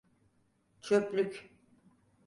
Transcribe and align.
Çöplük… 0.81 1.49